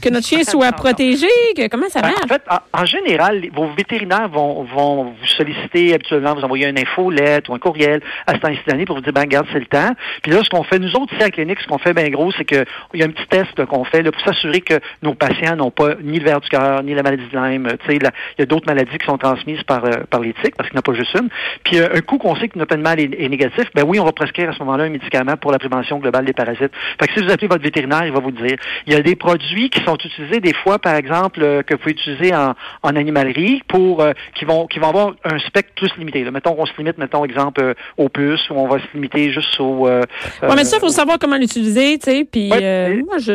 [0.02, 2.20] que notre chien soit protégé, que, comment ça Ben, marche?
[2.24, 6.78] En fait, en, en général, vos vétérinaires vont, vont vous solliciter habituellement, vous envoyer une
[6.78, 9.58] infolette ou un courriel à ce temps-ci de l'année pour vous dire, ben, regarde, c'est
[9.60, 9.90] le temps.
[10.22, 12.44] Puis là, ce qu'on fait, nous autres, la clinique, ce qu'on fait bien gros, c'est
[12.44, 15.56] que il y a un petit test qu'on fait là, pour s'assurer que nos patients
[15.56, 17.68] n'ont pas ni le ver du cœur, ni la maladie de Lyme.
[17.88, 18.00] Il
[18.38, 20.78] y a d'autres maladies qui sont transmises par, euh, par les tiques, parce qu'il n'y
[20.78, 21.28] en a pas juste une.
[21.64, 24.04] Puis euh, un coup qu'on sait que notre animal est, est négatif, ben oui, on
[24.04, 26.72] va prescrire à ce moment-là un médicament pour la prévention globale des parasites.
[27.00, 28.56] Fait que si vous appelez votre vétérinaire, il va vous dire.
[28.86, 31.80] Il y a des produits qui sont utilisés des fois, par exemple, euh, que vous
[31.80, 35.90] pouvez utiliser en, en animalerie pour euh, qui vont qui vont avoir un spectre plus
[35.98, 36.24] limité.
[36.24, 36.30] Là.
[36.30, 39.58] Mettons qu'on se limite, mettons exemple euh, aux puces, ou on va se limiter juste
[39.60, 39.86] au.
[39.88, 40.02] euh,
[40.42, 43.32] Ouais, mais ça, il faut savoir comment l'utiliser, tu sais, puis Ouais, euh, moi, je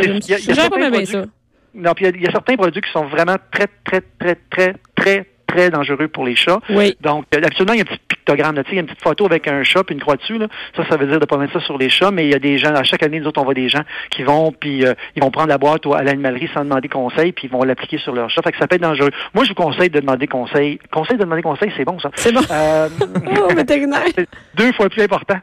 [0.69, 1.25] pas bien ça.
[1.73, 4.01] Non, puis il y a- il y, a certains produits qui sont vraiment très, très,
[4.19, 6.59] très, très, très, très dangereux pour les chats.
[6.69, 6.95] Oui.
[7.01, 9.01] Donc, euh, absolument, il y a un petit pictogramme, là, il y a une petite
[9.03, 10.47] photo avec un chat puis une croix dessus, là.
[10.75, 12.39] Ça, ça veut dire de pas mettre ça sur les chats, mais il y a
[12.39, 13.81] des gens, à chaque année, nous autres, on voit des gens
[14.11, 17.47] qui vont, puis euh, ils vont prendre la boîte à l'animalerie sans demander conseil, puis
[17.47, 18.41] ils vont l'appliquer sur leur chat.
[18.43, 19.09] Fait que ça peut être dangereux.
[19.33, 20.79] Moi, je vous conseille de demander conseil.
[20.91, 22.09] Conseil de demander conseil, c'est bon, ça.
[22.15, 22.41] C'est bon.
[22.51, 22.89] Euh,
[23.43, 24.01] Oh, vétérinaire.
[24.15, 25.35] c'est deux fois plus important.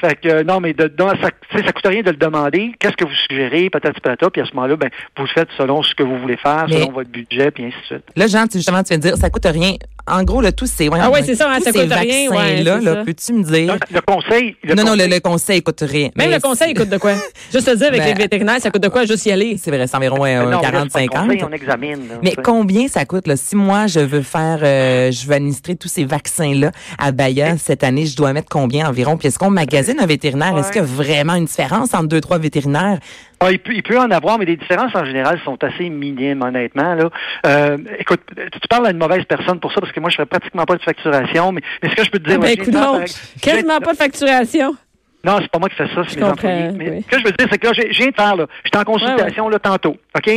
[0.00, 2.72] Fait que euh, non, mais de, dans- ça, ça coûte rien de le demander.
[2.78, 5.82] Qu'est-ce que vous suggérez, patati patata, puis à ce moment-là, ben, vous le faites selon
[5.82, 8.04] ce que vous voulez faire, Mais- selon votre budget, puis ainsi de suite.
[8.16, 9.72] Là, Jean, tu, justement, tu viens de dire, ça coûte rien.
[10.06, 10.88] En gros, le tout, c'est.
[10.88, 13.04] ouais, Ah ouais, c'est ça, hein, ça coûte rien, ouais, vaccins-là, c'est là, ça.
[13.04, 13.66] peux-tu me dire?
[13.68, 14.56] Donc, le conseil.
[14.62, 16.02] Le non, non, le, conseil- le conseil coûte rien.
[16.02, 17.14] Même Mais le conseil, il coûte de quoi?
[17.52, 19.56] Juste te dire, avec Ben, les vétérinaires, ça coûte de quoi juste y aller?
[19.62, 21.08] C'est vrai, c'est environ euh, Non, là, c'est pas le 40-50.
[21.26, 22.08] conseil, on examine.
[22.08, 22.42] là, Mais tu sais.
[22.42, 23.36] combien ça coûte là?
[23.36, 27.56] Si moi je veux faire, euh, je veux administrer tous ces vaccins là à Bahia
[27.58, 29.16] cette année, je dois mettre combien environ?
[29.16, 30.56] Puis est-ce qu'on magasine un vétérinaire?
[30.58, 32.98] Est-ce qu'il y a vraiment une différence entre deux trois vétérinaires?
[33.42, 36.42] Ah, il, peut, il peut en avoir, mais les différences en général sont assez minimes,
[36.42, 36.94] honnêtement.
[36.94, 37.08] Là.
[37.46, 40.16] Euh, écoute, tu tu parles à une mauvaise personne pour ça, parce que moi, je
[40.16, 42.38] fais pratiquement pas de facturation, mais, mais ce que je peux te dire...
[42.38, 44.76] ben, ouais, écoute j'ai donc, j'ai- quasiment pas de facturation.
[45.24, 46.70] Non, c'est pas moi qui fais ça, c'est mes employés.
[46.76, 47.02] Mais oui.
[47.02, 48.78] ce que je veux dire, c'est que là, j'ai- je viens de faire, là, j'étais
[48.78, 50.30] en consultation là tantôt, OK?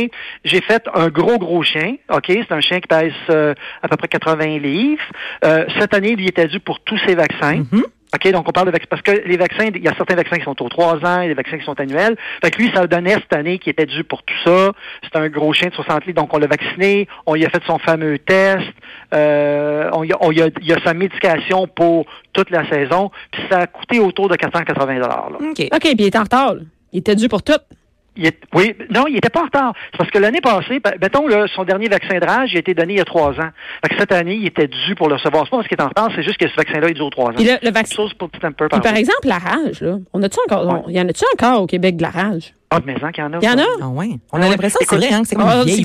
[0.44, 2.24] J'ai fait un gros, gros chien, OK?
[2.28, 5.02] C'est un chien qui pèse euh, à peu près 80 livres.
[5.44, 7.64] Euh, cette année, lui était dû pour tous ses vaccins.
[7.70, 7.84] Mhm.
[8.14, 8.86] OK, donc on parle de vaccins.
[8.88, 11.28] Parce que les vaccins, il y a certains vaccins qui sont aux trois ans, et
[11.28, 12.16] des vaccins qui sont annuels.
[12.42, 14.72] Fait que lui, ça donnait cette année qui était dû pour tout ça.
[15.02, 17.62] C'est un gros chien de 60 litres, donc on l'a vacciné, on lui a fait
[17.66, 18.62] son fameux test,
[19.14, 22.68] euh, on, y a, on y a, il y a sa médication pour toute la
[22.68, 25.26] saison, puis ça a coûté autour de 480 là.
[25.30, 25.40] OK.
[25.72, 26.54] OK, puis il est en retard.
[26.92, 27.52] Il était dû pour tout.
[28.16, 29.72] Il est- oui, non, il était pas en retard.
[29.90, 32.60] C'est parce que l'année passée, ben, mettons, là, son dernier vaccin de rage, il a
[32.60, 33.50] été donné il y a trois ans.
[33.82, 35.44] Fait que cette année, il était dû pour le recevoir.
[35.44, 37.30] C'est pas parce qu'il est en retard, c'est juste que ce vaccin-là, il dure trois
[37.30, 37.34] ans.
[37.34, 37.96] Puis le, le vaccin.
[37.96, 39.98] chose pour Stamper, Puis par par exemple, la rage, là.
[40.12, 40.64] On a-tu encore.
[40.72, 40.80] Ouais.
[40.86, 42.54] on- y en a-tu encore au Québec de la rage?
[42.70, 43.38] Ah, mais hein, qu'il y en a.
[43.40, 43.66] Il y en a?
[43.82, 44.08] Ah ouais.
[44.32, 45.84] On Ah a l'impression que c'est vrai, hein, que c'est comme Ah, une c'est vieille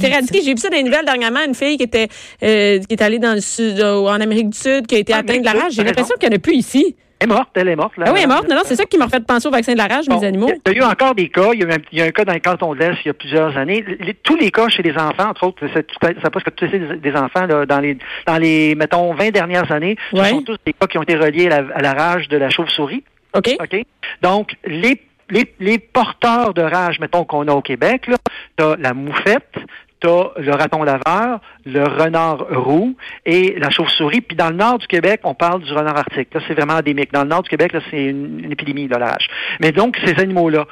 [0.00, 0.40] maladie.
[0.44, 2.08] J'ai vu ça dans les nouvelles dernièrement, une fille qui était
[2.42, 5.12] euh, qui est allée dans le sud, euh, en Amérique du Sud, qui a été
[5.14, 5.72] Ah, atteinte de la rage.
[5.72, 6.96] J'ai l'impression qu'il n'y en a plus ici.
[7.18, 7.96] Elle est morte, elle est morte.
[7.96, 8.46] Là, Ah oui, elle est morte.
[8.48, 10.26] Non, non, c'est ça qui m'a fait penser au vaccin de la rage, Bon, mes
[10.26, 10.50] animaux.
[10.66, 11.50] Il y a eu encore des cas.
[11.54, 12.96] Il y a eu un, il y a un cas dans le canton de l'Est
[13.04, 13.82] il y a plusieurs années.
[14.00, 17.12] Les- tous les cas chez les enfants, entre autres, ça passe que tous les des
[17.16, 20.24] enfants là, dans les dans les mettons 20 dernières années, Ouais.
[20.24, 22.36] ce sont tous des cas qui ont été reliés à la, à la rage de
[22.36, 23.02] la chauve-souris.
[23.34, 23.48] OK?
[23.60, 23.82] OK?
[24.22, 25.00] Donc, les,
[25.30, 28.16] les, les porteurs de rage, mettons, qu'on a au Québec, là,
[28.56, 29.54] t'as la moufette,
[30.00, 34.20] t'as le raton laveur, le renard roux et la chauve-souris.
[34.22, 36.28] Puis dans le nord du Québec, on parle du renard arctique.
[36.32, 37.12] Là, c'est vraiment endémique.
[37.12, 39.28] Dans le nord du Québec, là, c'est une, une épidémie, là, la rage.
[39.60, 40.64] Mais donc, ces animaux-là,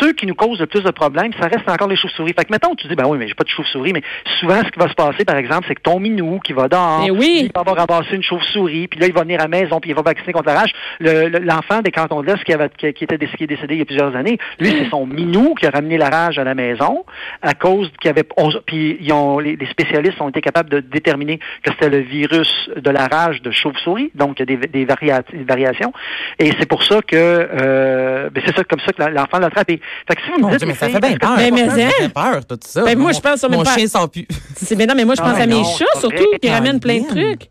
[0.00, 2.32] ceux qui nous causent le plus de problèmes, ça reste encore les chauves-souris.
[2.38, 4.02] Fait que, mettons, tu dis, ben oui, mais j'ai pas de chauve-souris, mais
[4.40, 7.02] souvent, ce qui va se passer, par exemple, c'est que ton minou qui va dehors,
[7.06, 7.42] Eh oui.
[7.44, 9.90] il va avoir ramassé une chauve-souris, puis là, il va venir à la maison, puis
[9.90, 10.72] il va vacciner contre la rage.
[11.00, 13.46] Le- le- L'enfant des cantons de l'Est qui, avait, qui, qui était décédé, qui est
[13.46, 16.38] décédé il y a plusieurs années, lui, c'est son minou qui a ramené la rage
[16.38, 17.04] à la maison
[17.40, 18.24] à cause qu'il y avait...
[18.36, 22.00] on- puis ils ont, les, les spécialistes ont été capables de déterminer que c'était le
[22.00, 25.92] virus de la rage de chauve-souris, donc il y a des, des, varia- des variations.
[26.38, 27.16] Et c'est pour ça que...
[27.16, 29.80] Euh, ben, c'est ça, comme ça que l'enfant l'a attrapé.
[30.06, 30.58] Fait que si vous me Mon dites...
[30.58, 31.34] Dieu, mais ça fait bien peur.
[31.36, 31.68] Mais- mais?
[31.68, 32.84] Ça fait peur, tout ça.
[32.84, 34.26] Ben, moi, Mon- je pense, Mon pas- chien sent plus.
[34.56, 36.50] C'est bien, non, mais moi, je Ah, pense à mais mes non, chats, surtout, qui
[36.50, 37.48] ramènent plein de trucs.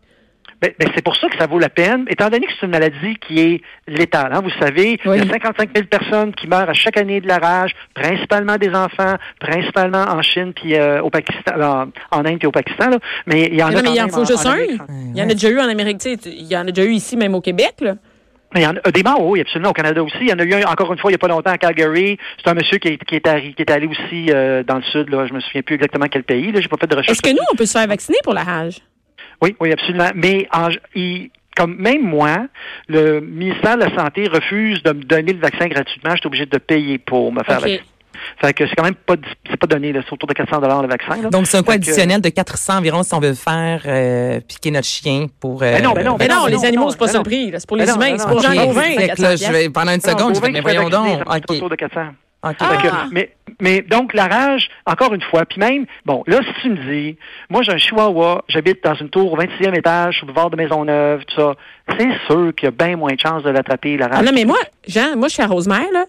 [0.62, 2.70] Ben, ben, c'est pour ça que ça vaut la peine, étant donné que c'est une
[2.72, 4.30] maladie qui est létale.
[4.32, 5.18] hein, vous savez, Oui.
[5.18, 8.56] il y a 55 000 personnes qui meurent à chaque année de la rage, principalement
[8.56, 12.90] des enfants, principalement en Chine puis euh, au Pakistan, en, en Inde et au Pakistan.
[12.90, 12.98] Là.
[13.26, 14.52] Mais il y en Mais a non, mais quand il en faut juste en un.
[14.54, 14.80] Amérique.
[15.14, 16.84] Il y en a déjà eu en Amérique, tu sais, il y en a déjà
[16.88, 17.94] eu ici, même au Québec, là.
[18.54, 20.18] Mais il y en a des morts, oui, absolument, au Canada aussi.
[20.20, 21.56] Il y en a eu un, encore une fois, il n'y a pas longtemps, à
[21.58, 22.18] Calgary.
[22.44, 24.82] C'est un monsieur qui est, qui est, arri- qui est allé aussi euh, dans le
[24.82, 25.08] sud.
[25.08, 25.26] Là.
[25.26, 26.52] Je me souviens plus exactement quel pays.
[26.52, 26.60] Là.
[26.60, 27.16] J'ai pas fait de recherche.
[27.18, 28.76] Est-ce que nous, on peut se faire vacciner pour la rage?
[29.42, 30.10] Oui, oui, absolument.
[30.14, 32.46] Mais en- il- comme même moi,
[32.88, 36.12] le ministère de la Santé refuse de me donner le vaccin gratuitement.
[36.12, 37.62] Je suis obligé de payer pour me faire OK.
[37.64, 37.82] vacciner.
[38.40, 39.16] Fait que c'est quand même pas
[39.50, 40.00] c'est pas donné, là.
[40.06, 41.20] c'est autour de 400 dollars le vaccin.
[41.20, 41.28] là.
[41.28, 44.40] Donc, c'est un coût Fait que- additionnel de 400 environ si on veut faire euh,
[44.46, 45.62] piquer notre chien pour...
[45.62, 47.12] euh, Ben non, ben non, Mais ben non, non, les ben animaux, c'est pas ben
[47.12, 47.50] ça le prix.
[47.50, 47.58] là.
[47.58, 48.10] C'est pour Ben les humains.
[48.12, 48.54] ben C'est pour Jean.
[48.66, 48.80] Gauvin.
[48.82, 51.20] Fait que là, je vais, pendant une seconde, je vais, mais voyons donc.
[51.50, 52.00] Autour de 400.
[52.42, 52.54] Ah.
[52.54, 56.70] Que- mais, mais donc, la rage, encore une fois, puis même, bon, là, si tu
[56.70, 57.16] me dis,
[57.48, 60.56] moi, j'ai un chihuahua, j'habite dans une tour au 26e étage, sur le boulevard de
[60.56, 61.54] Maisonneuve, tout ça,
[61.98, 64.16] c'est sûr qu'il y a bien moins de chances de l'attraper, la rage.
[64.20, 66.04] Ah non, mais moi, Jean, moi, je suis à Rosemère, là.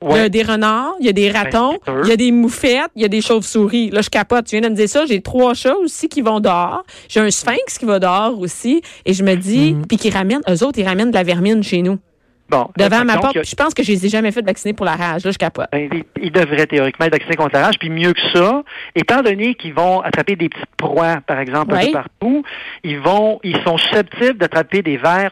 [0.00, 0.30] Il y a Ouais.
[0.30, 2.00] des renards, il y a des ratons, c'est sûr.
[2.04, 3.90] il y a des moufettes, il y a des chauves-souris.
[3.90, 4.46] Là, je capote.
[4.46, 5.04] Tu viens de me dire ça.
[5.06, 6.84] J'ai trois chats aussi qui vont dehors.
[7.08, 8.80] J'ai un sphinx qui va dehors aussi.
[9.04, 9.86] Et je me dis, Mm.
[9.88, 11.98] puis qui ramènent, eux autres, ils ramènent de la vermine chez nous.
[12.48, 13.38] Bon, Devant Fait ma porte.
[13.38, 15.24] Puis je pense que je les ai jamais fait vacciner pour la rage.
[15.24, 15.66] Là, je capote.
[15.70, 17.78] Ben, ils, ils devraient théoriquement être vaccinés contre la rage.
[17.78, 18.62] Puis mieux que ça,
[18.94, 22.42] étant donné qu'ils vont attraper des petites proies, par exemple, un peu partout,
[22.84, 25.30] ils vont, ils sont susceptibles d'attraper des vers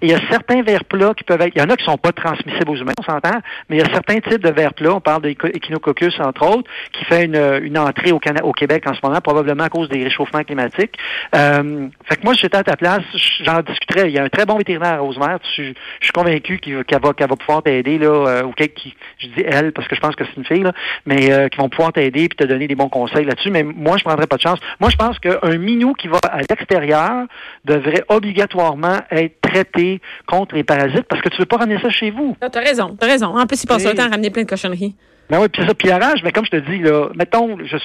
[0.00, 1.84] Et il y a certains vers plats qui peuvent être, il y en a qui
[1.84, 4.74] sont pas transmissibles aux humains, on s'entend, mais il y a certains types de vers
[4.74, 9.20] plats, on parle d'échinococcus entre autres, qui fait une, entrée au, Québec en ce moment,
[9.20, 10.96] probablement à cause des réchauffements climatiques.
[11.34, 13.02] Euh, fait que moi, j'étais à ta place,
[13.44, 14.08] j'en discuterais.
[14.08, 15.38] Il y a un très bon vétérinaire à Rosemère.
[15.56, 19.72] Je, suis convaincu qu'elle va, pouvoir t'aider, là, euh, ou quelqu'un qui, je dis elle,
[19.72, 20.72] parce que je pense que c'est une fille, là,
[21.06, 23.50] mais euh, qui vont pouvoir t'aider puis te donner des bons conseils là-dessus.
[23.50, 24.58] Mais moi, je prendrais pas de chance.
[24.80, 27.26] Moi, je pense qu'un minou qui va à l'extérieur
[27.64, 32.10] devrait obligatoirement être traité contre les parasites parce que tu veux pas ramener ça chez
[32.10, 32.36] vous.
[32.40, 33.36] Ah, T'as raison, t'as raison.
[33.36, 34.94] En plus, ils passent le temps à ramener plein de cochonneries.
[35.32, 37.56] Ben oui, puis c'est ça, puis la rage, mais comme je te dis, là, mettons,
[37.64, 37.76] je,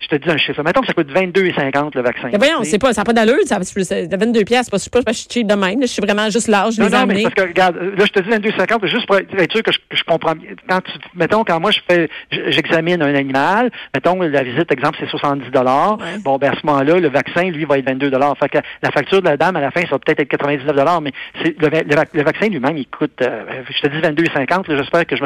[0.00, 2.28] je te dis un chiffre, mettons que ça coûte 22,50 le vaccin.
[2.32, 2.70] Mais voyons, Tu sais.
[2.72, 3.36] c'est pas, ça n'a pas d'allure.
[3.44, 4.70] Ça c'est 22 pièces.
[4.72, 5.78] C'est pas, pas, je suis cheap de même.
[5.80, 5.86] là.
[5.86, 6.74] Je suis vraiment juste large.
[6.76, 9.16] Je Non, non, mais parce que, regarde, là, je te dis 22,50, c'est juste pour
[9.18, 10.32] être sûr que je, que je comprends.
[10.68, 15.08] Quand tu, mettons, quand moi, je fais, j'examine un animal, mettons, la visite, exemple, c'est
[15.08, 15.98] 70 dollars.
[16.24, 18.36] Bon, ben, à ce moment-là, le vaccin, lui, va être 22 dollars.
[18.38, 20.74] Fait que la facture de la dame, à la fin, ça va peut-être être 99
[20.74, 21.12] dollars, mais
[21.44, 24.76] le, va- le vac- le vaccin lui-même, il coûte, euh, je te dis 22,50, là,
[24.78, 25.24] j'espère que je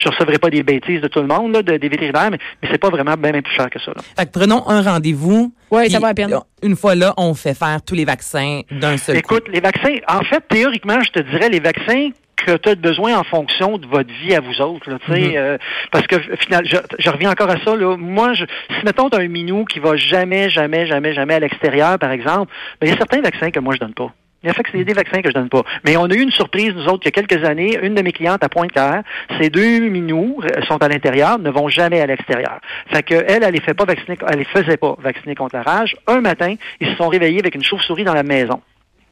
[0.00, 2.68] je recevrai pas des bêtises de tout le monde, là, de- des vétérinaires, mais, mais
[2.70, 4.02] c'est pas vraiment bien, bien plus cher que ça, là.
[4.18, 5.52] Fait que prenons un rendez-vous.
[5.70, 6.34] Oui, ça va à peine.
[6.62, 9.34] Une fois là, on fait faire tous les vaccins d'un seul coup.
[9.36, 13.16] Écoute, les vaccins, en fait, théoriquement, je te dirais, les vaccins que tu as besoin
[13.18, 14.90] en fonction de votre vie à vous autres.
[14.90, 15.56] Là, tu sais, euh,
[15.90, 17.74] parce que final, je, je reviens encore à ça.
[17.74, 21.34] Là, moi, je, si mettons tu as un minou qui va jamais, jamais, jamais, jamais
[21.34, 24.12] à l'extérieur, par exemple, ben, il y a certains vaccins que moi je donne pas.
[24.46, 25.62] Il fait c'est des vaccins que je donne pas.
[25.84, 27.78] Mais on a eu une surprise, nous autres, il y a quelques années.
[27.82, 29.02] Une de mes clientes à Pointe-Claire,
[29.40, 32.60] ces deux minous euh, sont à l'intérieur, ne vont jamais à l'extérieur.
[32.92, 35.62] Fait que elle, elle les fait pas vacciner, elle les faisait pas vacciner contre la
[35.62, 35.96] rage.
[36.06, 38.60] Un matin, ils se sont réveillés avec une chauve-souris dans la maison.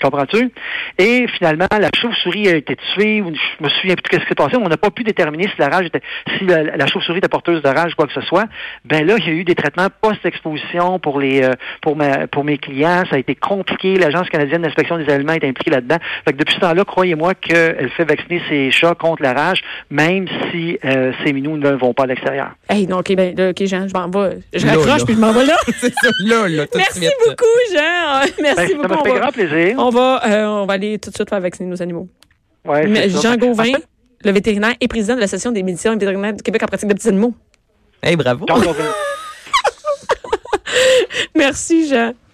[0.04, 0.50] Comprends-tu?
[0.98, 4.28] Et finalement, la chauve-souris a été tuée, ou je me souviens plus de ce qui
[4.28, 6.02] s'est passé, on n'a pas pu déterminer si la rage était,
[6.36, 8.44] si la, la chauve-souris était porteuse de rage, quoi que ce soit.
[8.84, 12.44] Ben là, il y a eu des traitements post-exposition pour les, euh, pour ma, pour
[12.44, 13.04] mes clients.
[13.08, 13.96] Ça a été compliqué.
[13.96, 15.96] L'Agence canadienne d'inspection des aliments est impliquée là-dedans.
[16.26, 20.26] Fait que depuis ce temps-là, croyez-moi qu'elle fait vacciner ses chats contre la rage, même
[20.50, 22.50] si euh, ces minous ne vont pas à l'extérieur.
[22.68, 24.38] Hey, non, OK, ben, là, OK, Jean, je m'en vais.
[24.52, 25.56] Je raccroche puis je m'en vais là.
[25.80, 28.20] c'est ça, là, là, Merci beaucoup, Jean.
[28.42, 28.88] Merci Ben, ça beaucoup.
[28.88, 29.74] m'a fait grand plaisir.
[29.78, 32.08] on, va, euh, on va aller tout de suite faire vacciner nos animaux.
[32.64, 33.20] Ouais, Mais c'est ça.
[33.32, 33.88] Jean Gauvin, En fait,
[34.24, 36.94] le vétérinaire et président de l'Association des médecins et vétérinaires du Québec en pratique de
[36.94, 37.34] petits animaux.
[38.02, 38.46] Hey, bravo.
[38.48, 38.84] Jean Gauvin.
[41.34, 42.14] Merci, Jean.